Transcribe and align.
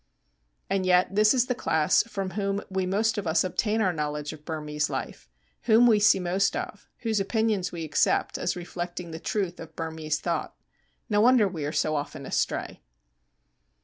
And 0.67 0.83
yet 0.83 1.13
this 1.13 1.31
is 1.31 1.45
the 1.45 1.53
class 1.53 2.01
from 2.01 2.31
whom 2.31 2.59
we 2.71 2.87
most 2.87 3.19
of 3.19 3.27
us 3.27 3.43
obtain 3.43 3.81
our 3.81 3.93
knowledge 3.93 4.33
of 4.33 4.43
Burmese 4.45 4.89
life, 4.89 5.29
whom 5.65 5.85
we 5.85 5.99
see 5.99 6.19
most 6.19 6.55
of, 6.55 6.89
whose 7.01 7.19
opinions 7.19 7.71
we 7.71 7.83
accept 7.83 8.39
as 8.39 8.55
reflecting 8.55 9.11
the 9.11 9.19
truth 9.19 9.59
of 9.59 9.75
Burmese 9.75 10.19
thought. 10.19 10.55
No 11.07 11.21
wonder 11.21 11.47
we 11.47 11.65
are 11.65 11.71
so 11.71 11.95
often 11.95 12.25
astray. 12.25 12.81